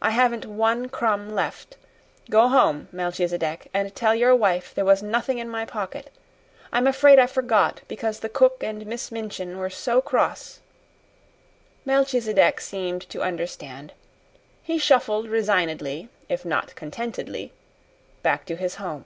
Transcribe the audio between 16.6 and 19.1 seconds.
contentedly, back to his home.